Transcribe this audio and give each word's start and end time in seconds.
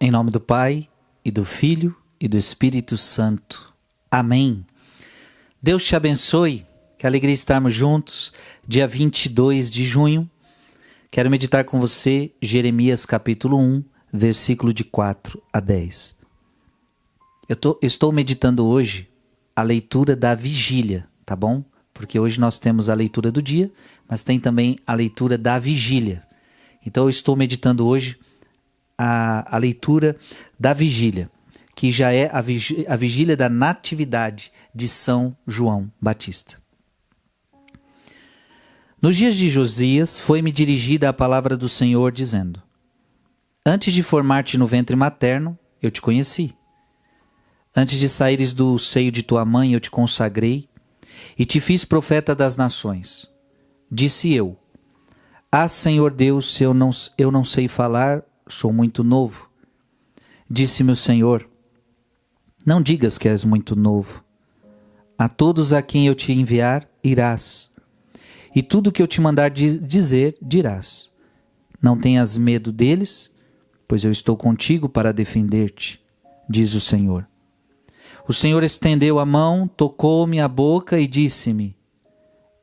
Em 0.00 0.12
nome 0.12 0.30
do 0.30 0.38
Pai, 0.38 0.88
e 1.24 1.30
do 1.32 1.44
Filho, 1.44 1.96
e 2.20 2.28
do 2.28 2.38
Espírito 2.38 2.96
Santo. 2.96 3.74
Amém. 4.08 4.64
Deus 5.60 5.84
te 5.84 5.96
abençoe. 5.96 6.64
Que 6.96 7.04
alegria 7.04 7.34
estarmos 7.34 7.74
juntos. 7.74 8.32
Dia 8.64 8.86
22 8.86 9.68
de 9.68 9.82
junho. 9.82 10.30
Quero 11.10 11.28
meditar 11.28 11.64
com 11.64 11.80
você 11.80 12.30
Jeremias 12.40 13.04
capítulo 13.04 13.58
1, 13.58 13.82
versículo 14.12 14.72
de 14.72 14.84
4 14.84 15.42
a 15.52 15.58
10. 15.58 16.16
Eu 17.48 17.56
tô, 17.56 17.76
estou 17.82 18.12
meditando 18.12 18.64
hoje 18.68 19.08
a 19.56 19.62
leitura 19.62 20.14
da 20.14 20.32
vigília, 20.32 21.08
tá 21.26 21.34
bom? 21.34 21.64
Porque 21.92 22.20
hoje 22.20 22.38
nós 22.38 22.60
temos 22.60 22.88
a 22.88 22.94
leitura 22.94 23.32
do 23.32 23.42
dia, 23.42 23.68
mas 24.08 24.22
tem 24.22 24.38
também 24.38 24.78
a 24.86 24.94
leitura 24.94 25.36
da 25.36 25.58
vigília. 25.58 26.22
Então 26.86 27.02
eu 27.04 27.10
estou 27.10 27.34
meditando 27.34 27.84
hoje 27.84 28.16
a, 28.98 29.54
a 29.54 29.58
leitura 29.58 30.16
da 30.58 30.72
vigília, 30.72 31.30
que 31.74 31.92
já 31.92 32.12
é 32.12 32.28
a 32.32 32.40
vigília, 32.40 32.92
a 32.92 32.96
vigília 32.96 33.36
da 33.36 33.48
Natividade 33.48 34.52
de 34.74 34.88
São 34.88 35.36
João 35.46 35.90
Batista. 36.00 36.56
Nos 39.00 39.16
dias 39.16 39.36
de 39.36 39.48
Josias, 39.48 40.18
foi-me 40.18 40.50
dirigida 40.50 41.08
a 41.08 41.12
palavra 41.12 41.56
do 41.56 41.68
Senhor, 41.68 42.10
dizendo: 42.10 42.60
Antes 43.64 43.94
de 43.94 44.02
formar-te 44.02 44.58
no 44.58 44.66
ventre 44.66 44.96
materno, 44.96 45.56
eu 45.80 45.88
te 45.88 46.02
conheci. 46.02 46.52
Antes 47.76 48.00
de 48.00 48.08
saíres 48.08 48.52
do 48.52 48.76
seio 48.76 49.12
de 49.12 49.22
tua 49.22 49.44
mãe, 49.44 49.72
eu 49.72 49.78
te 49.78 49.88
consagrei 49.88 50.68
e 51.38 51.44
te 51.44 51.60
fiz 51.60 51.84
profeta 51.84 52.34
das 52.34 52.56
nações. 52.56 53.30
Disse 53.88 54.34
eu: 54.34 54.58
Ah, 55.52 55.68
Senhor 55.68 56.10
Deus, 56.10 56.52
se 56.54 56.64
eu 56.64 56.74
não, 56.74 56.90
eu 57.16 57.30
não 57.30 57.44
sei 57.44 57.68
falar, 57.68 58.24
sou 58.48 58.72
muito 58.72 59.04
novo. 59.04 59.48
Disse-me 60.50 60.92
o 60.92 60.96
Senhor: 60.96 61.48
Não 62.64 62.82
digas 62.82 63.18
que 63.18 63.28
és 63.28 63.44
muito 63.44 63.76
novo. 63.76 64.24
A 65.18 65.28
todos 65.28 65.72
a 65.72 65.82
quem 65.82 66.06
eu 66.06 66.14
te 66.14 66.32
enviar, 66.32 66.88
irás. 67.02 67.70
E 68.54 68.62
tudo 68.62 68.92
que 68.92 69.02
eu 69.02 69.06
te 69.06 69.20
mandar 69.20 69.50
dizer, 69.50 70.36
dirás. 70.40 71.12
Não 71.80 71.98
tenhas 71.98 72.36
medo 72.36 72.72
deles, 72.72 73.30
pois 73.86 74.04
eu 74.04 74.10
estou 74.10 74.36
contigo 74.36 74.88
para 74.88 75.12
defender-te, 75.12 76.00
diz 76.48 76.74
o 76.74 76.80
Senhor. 76.80 77.26
O 78.28 78.32
Senhor 78.32 78.62
estendeu 78.62 79.18
a 79.18 79.24
mão, 79.24 79.66
tocou-me 79.66 80.40
a 80.40 80.46
boca 80.46 81.00
e 81.00 81.06
disse-me: 81.06 81.76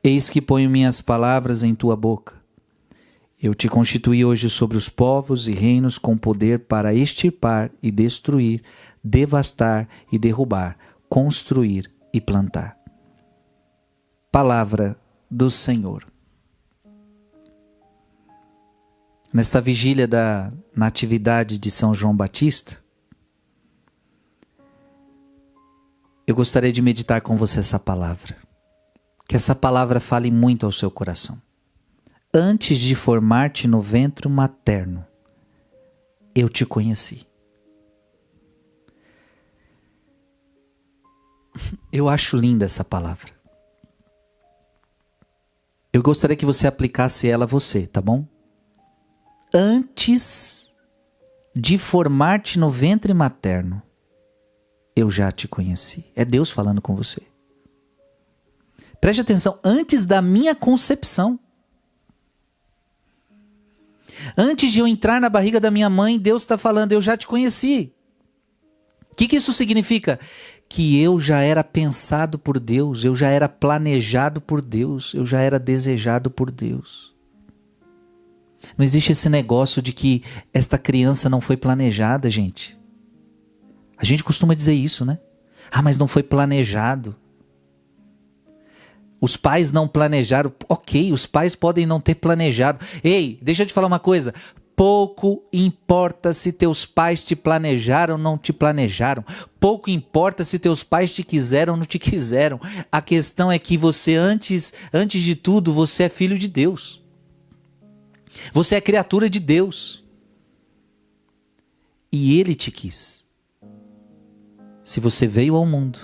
Eis 0.04 0.30
que 0.30 0.40
ponho 0.40 0.70
minhas 0.70 1.00
palavras 1.00 1.62
em 1.62 1.74
tua 1.74 1.96
boca. 1.96 2.35
Eu 3.46 3.54
te 3.54 3.68
constituí 3.68 4.24
hoje 4.24 4.50
sobre 4.50 4.76
os 4.76 4.88
povos 4.88 5.46
e 5.46 5.52
reinos 5.52 5.98
com 5.98 6.18
poder 6.18 6.66
para 6.66 6.92
extirpar 6.92 7.70
e 7.80 7.92
destruir, 7.92 8.60
devastar 9.04 9.88
e 10.10 10.18
derrubar, 10.18 10.76
construir 11.08 11.88
e 12.12 12.20
plantar. 12.20 12.76
Palavra 14.32 14.98
do 15.30 15.48
Senhor. 15.48 16.04
Nesta 19.32 19.60
vigília 19.60 20.08
da 20.08 20.52
Natividade 20.74 21.56
de 21.56 21.70
São 21.70 21.94
João 21.94 22.16
Batista, 22.16 22.82
eu 26.26 26.34
gostaria 26.34 26.72
de 26.72 26.82
meditar 26.82 27.20
com 27.20 27.36
você 27.36 27.60
essa 27.60 27.78
palavra. 27.78 28.36
Que 29.28 29.36
essa 29.36 29.54
palavra 29.54 30.00
fale 30.00 30.32
muito 30.32 30.66
ao 30.66 30.72
seu 30.72 30.90
coração 30.90 31.45
antes 32.36 32.78
de 32.78 32.94
formar-te 32.94 33.66
no 33.66 33.80
ventre 33.80 34.28
materno, 34.28 35.04
eu 36.34 36.48
te 36.48 36.66
conheci. 36.66 37.26
Eu 41.90 42.08
acho 42.08 42.36
linda 42.36 42.66
essa 42.66 42.84
palavra. 42.84 43.32
Eu 45.92 46.02
gostaria 46.02 46.36
que 46.36 46.44
você 46.44 46.66
aplicasse 46.66 47.26
ela 47.26 47.44
a 47.44 47.48
você, 47.48 47.86
tá 47.86 48.02
bom? 48.02 48.26
Antes 49.54 50.74
de 51.54 51.78
formar-te 51.78 52.58
no 52.58 52.70
ventre 52.70 53.14
materno, 53.14 53.80
eu 54.94 55.08
já 55.08 55.32
te 55.32 55.48
conheci. 55.48 56.04
É 56.14 56.22
Deus 56.22 56.50
falando 56.50 56.82
com 56.82 56.94
você. 56.94 57.22
Preste 59.00 59.22
atenção, 59.22 59.58
antes 59.64 60.04
da 60.04 60.20
minha 60.20 60.54
concepção. 60.54 61.40
Antes 64.36 64.70
de 64.70 64.80
eu 64.80 64.86
entrar 64.86 65.20
na 65.20 65.28
barriga 65.28 65.58
da 65.58 65.70
minha 65.70 65.88
mãe, 65.88 66.18
Deus 66.18 66.42
está 66.42 66.58
falando: 66.58 66.92
Eu 66.92 67.00
já 67.00 67.16
te 67.16 67.26
conheci. 67.26 67.92
O 69.10 69.16
que, 69.16 69.26
que 69.26 69.36
isso 69.36 69.52
significa? 69.52 70.20
Que 70.68 71.00
eu 71.00 71.18
já 71.18 71.40
era 71.40 71.64
pensado 71.64 72.38
por 72.38 72.60
Deus, 72.60 73.04
eu 73.04 73.14
já 73.14 73.28
era 73.28 73.48
planejado 73.48 74.40
por 74.40 74.62
Deus, 74.62 75.14
eu 75.14 75.24
já 75.24 75.40
era 75.40 75.58
desejado 75.58 76.30
por 76.30 76.50
Deus. 76.50 77.16
Não 78.76 78.84
existe 78.84 79.12
esse 79.12 79.28
negócio 79.28 79.80
de 79.80 79.92
que 79.92 80.22
esta 80.52 80.76
criança 80.76 81.30
não 81.30 81.40
foi 81.40 81.56
planejada, 81.56 82.28
gente. 82.28 82.78
A 83.96 84.04
gente 84.04 84.24
costuma 84.24 84.54
dizer 84.54 84.74
isso, 84.74 85.04
né? 85.04 85.18
Ah, 85.70 85.80
mas 85.80 85.96
não 85.96 86.06
foi 86.06 86.22
planejado. 86.22 87.16
Os 89.20 89.36
pais 89.36 89.72
não 89.72 89.88
planejaram. 89.88 90.52
Ok, 90.68 91.12
os 91.12 91.26
pais 91.26 91.54
podem 91.54 91.86
não 91.86 92.00
ter 92.00 92.16
planejado. 92.16 92.84
Ei, 93.02 93.38
deixa 93.42 93.62
eu 93.62 93.66
te 93.66 93.72
falar 93.72 93.86
uma 93.86 93.98
coisa. 93.98 94.34
Pouco 94.76 95.42
importa 95.50 96.34
se 96.34 96.52
teus 96.52 96.84
pais 96.84 97.24
te 97.24 97.34
planejaram 97.34 98.16
ou 98.16 98.20
não 98.20 98.36
te 98.36 98.52
planejaram. 98.52 99.24
Pouco 99.58 99.88
importa 99.88 100.44
se 100.44 100.58
teus 100.58 100.82
pais 100.82 101.14
te 101.14 101.22
quiseram 101.22 101.72
ou 101.72 101.78
não 101.78 101.86
te 101.86 101.98
quiseram. 101.98 102.60
A 102.92 103.00
questão 103.00 103.50
é 103.50 103.58
que 103.58 103.78
você 103.78 104.16
antes, 104.16 104.74
antes 104.92 105.22
de 105.22 105.34
tudo, 105.34 105.72
você 105.72 106.04
é 106.04 106.08
filho 106.10 106.36
de 106.36 106.46
Deus. 106.46 107.02
Você 108.52 108.74
é 108.74 108.80
criatura 108.82 109.30
de 109.30 109.40
Deus. 109.40 110.04
E 112.12 112.38
ele 112.38 112.54
te 112.54 112.70
quis. 112.70 113.26
Se 114.84 115.00
você 115.00 115.26
veio 115.26 115.56
ao 115.56 115.64
mundo, 115.64 115.98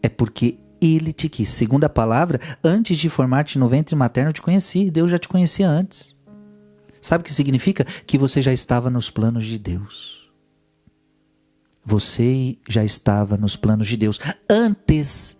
é 0.00 0.08
porque 0.08 0.58
ele 0.84 1.12
te 1.12 1.28
quis. 1.28 1.48
Segunda 1.50 1.88
palavra, 1.88 2.40
antes 2.62 2.98
de 2.98 3.08
formar-te 3.08 3.58
no 3.58 3.68
ventre 3.68 3.96
materno, 3.96 4.32
te 4.32 4.42
conheci. 4.42 4.90
Deus 4.90 5.10
já 5.10 5.18
te 5.18 5.28
conhecia 5.28 5.68
antes. 5.68 6.14
Sabe 7.00 7.22
o 7.22 7.24
que 7.24 7.32
significa? 7.32 7.84
Que 8.06 8.18
você 8.18 8.42
já 8.42 8.52
estava 8.52 8.90
nos 8.90 9.10
planos 9.10 9.44
de 9.44 9.58
Deus. 9.58 10.32
Você 11.84 12.58
já 12.68 12.82
estava 12.84 13.36
nos 13.36 13.56
planos 13.56 13.86
de 13.86 13.96
Deus 13.96 14.18
antes 14.48 15.36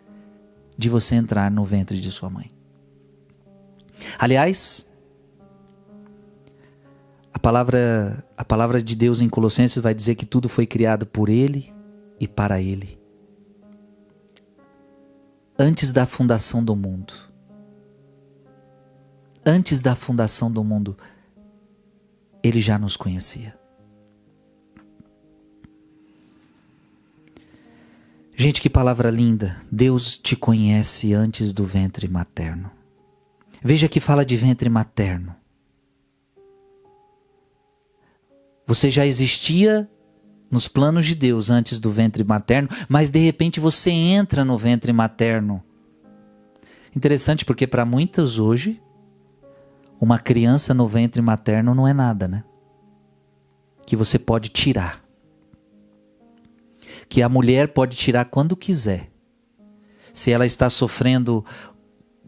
de 0.77 0.89
você 0.89 1.15
entrar 1.15 1.51
no 1.51 1.65
ventre 1.65 1.99
de 1.99 2.11
sua 2.11 2.29
mãe. 2.29 2.51
Aliás, 4.19 4.91
a 7.33 7.39
palavra, 7.39 8.25
a 8.37 8.45
palavra 8.45 8.83
de 8.83 8.95
Deus 8.95 9.21
em 9.21 9.29
Colossenses 9.29 9.83
vai 9.83 9.95
dizer 9.95 10.17
que 10.17 10.27
tudo 10.27 10.49
foi 10.49 10.67
criado 10.67 11.07
por 11.07 11.29
Ele 11.29 11.73
e 12.21 12.29
para 12.29 12.61
Ele 12.61 13.04
antes 15.59 15.93
da 15.93 16.05
fundação 16.07 16.65
do 16.65 16.75
mundo. 16.75 17.15
Antes 19.47 19.81
da 19.81 19.95
fundação 19.95 20.51
do 20.51 20.65
mundo, 20.65 20.97
ele 22.43 22.61
já 22.61 22.79
nos 22.79 22.97
conhecia. 22.97 23.57
Gente, 28.37 28.61
que 28.61 28.69
palavra 28.69 29.11
linda! 29.11 29.63
Deus 29.71 30.19
te 30.19 30.35
conhece 30.35 31.15
antes 31.15 31.53
do 31.53 31.65
ventre 31.65 32.09
materno. 32.09 32.71
Veja 33.63 33.89
que 33.89 34.01
fala 34.01 34.25
de 34.25 34.37
ventre 34.37 34.69
materno. 34.69 35.35
Você 38.67 38.91
já 38.91 39.07
existia 39.07 39.89
nos 40.55 40.69
planos 40.69 41.05
de 41.05 41.17
Deus 41.17 41.51
antes 41.51 41.81
do 41.81 41.91
ventre 41.91 42.23
materno, 42.23 42.69
mas 42.89 43.11
de 43.11 43.19
repente 43.19 43.59
você 43.59 43.91
entra 43.91 44.45
no 44.45 44.57
ventre 44.57 44.93
materno. 44.93 45.61
Interessante 46.95 47.45
porque 47.45 47.67
para 47.67 47.85
muitas 47.85 48.39
hoje, 48.39 48.81
uma 50.01 50.17
criança 50.17 50.73
no 50.73 50.87
ventre 50.87 51.21
materno 51.21 51.75
não 51.75 51.89
é 51.89 51.93
nada, 51.93 52.29
né? 52.29 52.45
Que 53.85 53.97
você 53.97 54.17
pode 54.17 54.49
tirar. 54.49 55.03
Que 57.09 57.21
a 57.21 57.29
mulher 57.29 57.73
pode 57.73 57.97
tirar 57.97 58.27
quando 58.27 58.57
quiser. 58.57 59.11
Se 60.13 60.31
ela 60.31 60.47
está 60.47 60.71
sofrendo 60.71 61.45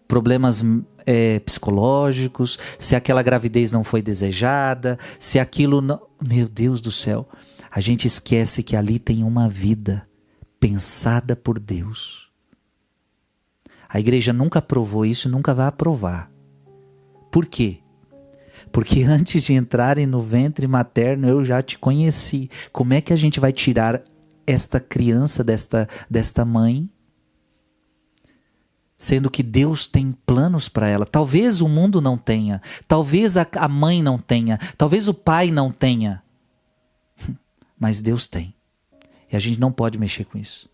problemas 0.08 0.64
é, 1.06 1.38
psicológicos, 1.38 2.58
se 2.76 2.96
aquela 2.96 3.22
gravidez 3.22 3.70
não 3.70 3.84
foi 3.84 4.02
desejada, 4.02 4.98
se 5.16 5.38
aquilo 5.38 5.80
não. 5.80 6.02
Meu 6.20 6.48
Deus 6.48 6.80
do 6.80 6.90
céu 6.90 7.28
a 7.76 7.80
gente 7.80 8.06
esquece 8.06 8.62
que 8.62 8.74
ali 8.74 8.98
tem 8.98 9.22
uma 9.22 9.50
vida 9.50 10.08
pensada 10.58 11.36
por 11.36 11.58
Deus. 11.58 12.30
A 13.86 14.00
igreja 14.00 14.32
nunca 14.32 14.60
aprovou 14.60 15.04
isso, 15.04 15.28
nunca 15.28 15.52
vai 15.52 15.66
aprovar. 15.66 16.32
Por 17.30 17.44
quê? 17.44 17.80
Porque 18.72 19.02
antes 19.04 19.42
de 19.42 19.52
entrarem 19.52 20.06
no 20.06 20.22
ventre 20.22 20.66
materno 20.66 21.28
eu 21.28 21.44
já 21.44 21.62
te 21.62 21.78
conheci. 21.78 22.48
Como 22.72 22.94
é 22.94 23.02
que 23.02 23.12
a 23.12 23.16
gente 23.16 23.38
vai 23.38 23.52
tirar 23.52 24.02
esta 24.46 24.80
criança 24.80 25.44
desta, 25.44 25.86
desta 26.08 26.46
mãe? 26.46 26.88
Sendo 28.96 29.28
que 29.28 29.42
Deus 29.42 29.86
tem 29.86 30.12
planos 30.24 30.66
para 30.66 30.88
ela. 30.88 31.04
Talvez 31.04 31.60
o 31.60 31.68
mundo 31.68 32.00
não 32.00 32.16
tenha, 32.16 32.62
talvez 32.88 33.36
a, 33.36 33.46
a 33.56 33.68
mãe 33.68 34.02
não 34.02 34.16
tenha, 34.16 34.58
talvez 34.78 35.08
o 35.08 35.12
pai 35.12 35.50
não 35.50 35.70
tenha. 35.70 36.24
Mas 37.78 38.00
Deus 38.00 38.26
tem. 38.26 38.54
E 39.30 39.36
a 39.36 39.38
gente 39.38 39.60
não 39.60 39.72
pode 39.72 39.98
mexer 39.98 40.24
com 40.24 40.38
isso. 40.38 40.68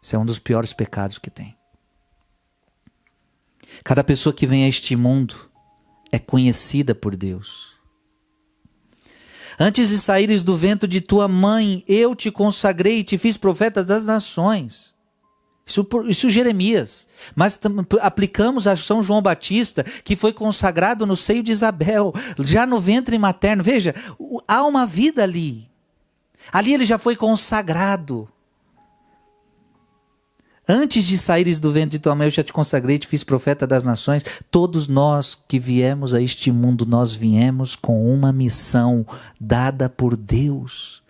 Isso 0.00 0.14
é 0.14 0.18
um 0.18 0.24
dos 0.24 0.38
piores 0.38 0.72
pecados 0.72 1.18
que 1.18 1.30
tem. 1.30 1.56
Cada 3.84 4.02
pessoa 4.02 4.32
que 4.32 4.46
vem 4.46 4.64
a 4.64 4.68
este 4.68 4.96
mundo 4.96 5.34
é 6.10 6.18
conhecida 6.18 6.94
por 6.94 7.16
Deus. 7.16 7.76
Antes 9.58 9.88
de 9.88 9.98
saíres 9.98 10.42
do 10.42 10.56
vento 10.56 10.86
de 10.86 11.00
tua 11.00 11.26
mãe, 11.26 11.82
eu 11.88 12.14
te 12.14 12.30
consagrei 12.30 12.98
e 12.98 13.04
te 13.04 13.18
fiz 13.18 13.36
profeta 13.36 13.84
das 13.84 14.06
nações. 14.06 14.94
Isso, 15.68 15.86
isso 16.06 16.30
Jeremias. 16.30 17.06
Mas 17.34 17.60
aplicamos 18.00 18.66
a 18.66 18.74
São 18.74 19.02
João 19.02 19.20
Batista, 19.20 19.84
que 20.02 20.16
foi 20.16 20.32
consagrado 20.32 21.04
no 21.04 21.14
seio 21.14 21.42
de 21.42 21.52
Isabel, 21.52 22.14
já 22.38 22.64
no 22.64 22.80
ventre 22.80 23.18
materno. 23.18 23.62
Veja, 23.62 23.94
há 24.48 24.64
uma 24.64 24.86
vida 24.86 25.22
ali. 25.22 25.68
Ali 26.50 26.72
ele 26.72 26.86
já 26.86 26.96
foi 26.96 27.14
consagrado. 27.14 28.26
Antes 30.66 31.04
de 31.04 31.16
saíres 31.16 31.60
do 31.60 31.72
ventre 31.72 31.90
de 31.90 31.98
tua 31.98 32.14
mãe, 32.14 32.26
eu 32.26 32.30
já 32.30 32.42
te 32.42 32.52
consagrei, 32.52 32.98
te 32.98 33.06
fiz 33.06 33.24
profeta 33.24 33.66
das 33.66 33.84
nações. 33.84 34.24
Todos 34.50 34.86
nós 34.86 35.34
que 35.34 35.58
viemos 35.58 36.14
a 36.14 36.20
este 36.20 36.50
mundo, 36.52 36.84
nós 36.84 37.14
viemos 37.14 37.74
com 37.76 38.12
uma 38.12 38.32
missão 38.32 39.06
dada 39.40 39.88
por 39.88 40.16
Deus. 40.16 41.02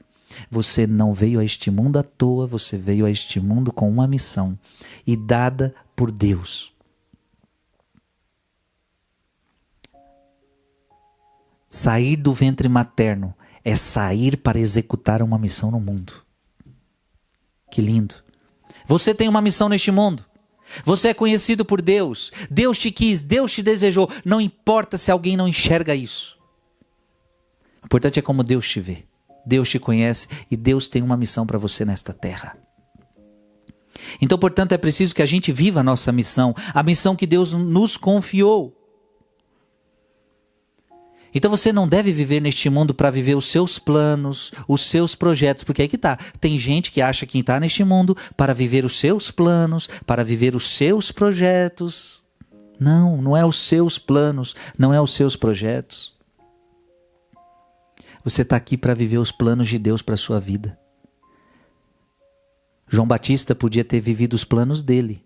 Você 0.48 0.86
não 0.86 1.12
veio 1.12 1.40
a 1.40 1.44
este 1.44 1.70
mundo 1.70 1.98
à 1.98 2.04
toa, 2.04 2.46
você 2.46 2.78
veio 2.78 3.04
a 3.04 3.10
este 3.10 3.40
mundo 3.40 3.72
com 3.72 3.90
uma 3.90 4.06
missão 4.06 4.56
e 5.04 5.16
dada 5.16 5.74
por 5.96 6.12
Deus. 6.12 6.72
Sair 11.70 12.16
do 12.16 12.32
ventre 12.32 12.68
materno 12.68 13.34
é 13.64 13.76
sair 13.76 14.36
para 14.36 14.58
executar 14.58 15.22
uma 15.22 15.38
missão 15.38 15.70
no 15.70 15.80
mundo. 15.80 16.12
Que 17.70 17.82
lindo! 17.82 18.14
Você 18.86 19.14
tem 19.14 19.28
uma 19.28 19.42
missão 19.42 19.68
neste 19.68 19.90
mundo. 19.90 20.24
Você 20.84 21.08
é 21.08 21.14
conhecido 21.14 21.64
por 21.64 21.82
Deus. 21.82 22.32
Deus 22.50 22.78
te 22.78 22.90
quis, 22.90 23.20
Deus 23.20 23.52
te 23.52 23.62
desejou. 23.62 24.10
Não 24.24 24.40
importa 24.40 24.96
se 24.96 25.10
alguém 25.10 25.36
não 25.36 25.48
enxerga 25.48 25.94
isso. 25.94 26.38
O 27.82 27.86
importante 27.86 28.18
é 28.18 28.22
como 28.22 28.42
Deus 28.42 28.68
te 28.68 28.80
vê. 28.80 29.04
Deus 29.44 29.68
te 29.68 29.78
conhece 29.78 30.28
e 30.50 30.56
Deus 30.56 30.88
tem 30.88 31.02
uma 31.02 31.16
missão 31.16 31.46
para 31.46 31.58
você 31.58 31.84
nesta 31.84 32.12
terra. 32.12 32.56
Então, 34.20 34.38
portanto, 34.38 34.72
é 34.72 34.78
preciso 34.78 35.14
que 35.14 35.22
a 35.22 35.26
gente 35.26 35.52
viva 35.52 35.80
a 35.80 35.84
nossa 35.84 36.12
missão, 36.12 36.54
a 36.72 36.82
missão 36.82 37.16
que 37.16 37.26
Deus 37.26 37.52
nos 37.52 37.96
confiou. 37.96 38.77
Então 41.34 41.50
você 41.50 41.72
não 41.72 41.86
deve 41.86 42.12
viver 42.12 42.40
neste 42.40 42.70
mundo 42.70 42.94
para 42.94 43.10
viver 43.10 43.36
os 43.36 43.46
seus 43.46 43.78
planos, 43.78 44.52
os 44.66 44.82
seus 44.84 45.14
projetos, 45.14 45.64
porque 45.64 45.82
aí 45.82 45.88
que 45.88 45.98
tá. 45.98 46.18
Tem 46.40 46.58
gente 46.58 46.90
que 46.90 47.02
acha 47.02 47.26
que 47.26 47.38
está 47.38 47.60
neste 47.60 47.84
mundo 47.84 48.16
para 48.36 48.54
viver 48.54 48.84
os 48.84 48.98
seus 48.98 49.30
planos, 49.30 49.88
para 50.06 50.24
viver 50.24 50.54
os 50.54 50.68
seus 50.68 51.12
projetos. 51.12 52.22
Não, 52.80 53.20
não 53.20 53.36
é 53.36 53.44
os 53.44 53.56
seus 53.56 53.98
planos, 53.98 54.54
não 54.78 54.94
é 54.94 55.00
os 55.00 55.12
seus 55.14 55.36
projetos. 55.36 56.16
Você 58.24 58.42
está 58.42 58.56
aqui 58.56 58.76
para 58.76 58.94
viver 58.94 59.18
os 59.18 59.32
planos 59.32 59.68
de 59.68 59.78
Deus 59.78 60.02
para 60.02 60.14
a 60.14 60.18
sua 60.18 60.40
vida. 60.40 60.78
João 62.88 63.06
Batista 63.06 63.54
podia 63.54 63.84
ter 63.84 64.00
vivido 64.00 64.34
os 64.34 64.44
planos 64.44 64.82
dele. 64.82 65.24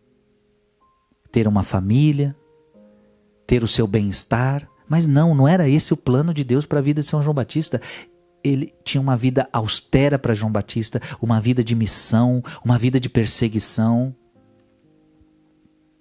Ter 1.30 1.46
uma 1.46 1.62
família, 1.62 2.36
ter 3.46 3.62
o 3.62 3.68
seu 3.68 3.86
bem-estar, 3.86 4.68
mas 4.92 5.06
não, 5.06 5.34
não 5.34 5.48
era 5.48 5.66
esse 5.66 5.94
o 5.94 5.96
plano 5.96 6.34
de 6.34 6.44
Deus 6.44 6.66
para 6.66 6.78
a 6.78 6.82
vida 6.82 7.00
de 7.00 7.06
São 7.08 7.22
João 7.22 7.32
Batista. 7.32 7.80
Ele 8.44 8.74
tinha 8.84 9.00
uma 9.00 9.16
vida 9.16 9.48
austera 9.50 10.18
para 10.18 10.34
João 10.34 10.52
Batista, 10.52 11.00
uma 11.18 11.40
vida 11.40 11.64
de 11.64 11.74
missão, 11.74 12.44
uma 12.62 12.76
vida 12.76 13.00
de 13.00 13.08
perseguição. 13.08 14.14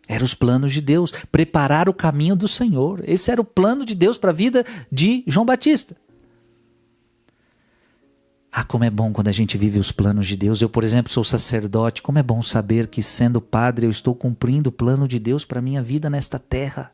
Eram 0.10 0.26
os 0.26 0.34
planos 0.34 0.74
de 0.74 0.82
Deus, 0.82 1.14
preparar 1.32 1.88
o 1.88 1.94
caminho 1.94 2.36
do 2.36 2.50
Senhor. 2.50 3.02
Esse 3.08 3.32
era 3.32 3.40
o 3.40 3.46
plano 3.46 3.86
de 3.86 3.96
Deus 3.96 4.18
para 4.18 4.32
a 4.32 4.34
vida 4.34 4.66
de 4.92 5.24
João 5.26 5.46
Batista. 5.46 5.96
Ah, 8.52 8.66
como 8.66 8.84
é 8.84 8.90
bom 8.90 9.14
quando 9.14 9.30
a 9.30 9.32
gente 9.32 9.58
vive 9.58 9.80
os 9.80 9.94
planos 9.94 10.28
de 10.28 10.36
Deus. 10.36 10.62
Eu, 10.62 10.68
por 10.68 10.84
exemplo, 10.84 11.10
sou 11.10 11.24
sacerdote. 11.24 12.02
Como 12.02 12.20
é 12.20 12.24
bom 12.24 12.42
saber 12.42 12.88
que, 12.88 13.02
sendo 13.02 13.40
padre, 13.40 13.86
eu 13.86 13.90
estou 13.90 14.14
cumprindo 14.14 14.68
o 14.68 14.74
plano 14.74 15.08
de 15.08 15.18
Deus 15.18 15.46
para 15.46 15.60
a 15.60 15.62
minha 15.62 15.82
vida 15.82 16.10
nesta 16.10 16.38
terra. 16.38 16.92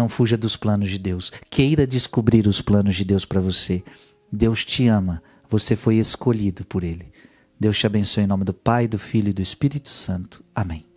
Não 0.00 0.08
fuja 0.08 0.34
dos 0.34 0.56
planos 0.56 0.88
de 0.88 0.96
Deus. 0.96 1.30
Queira 1.50 1.86
descobrir 1.86 2.46
os 2.46 2.62
planos 2.62 2.96
de 2.96 3.04
Deus 3.04 3.26
para 3.26 3.38
você. 3.38 3.84
Deus 4.32 4.64
te 4.64 4.86
ama. 4.86 5.22
Você 5.46 5.76
foi 5.76 5.96
escolhido 5.96 6.64
por 6.64 6.82
Ele. 6.82 7.12
Deus 7.60 7.78
te 7.78 7.86
abençoe 7.86 8.24
em 8.24 8.26
nome 8.26 8.44
do 8.44 8.54
Pai, 8.54 8.88
do 8.88 8.98
Filho 8.98 9.28
e 9.28 9.34
do 9.34 9.42
Espírito 9.42 9.90
Santo. 9.90 10.42
Amém. 10.54 10.89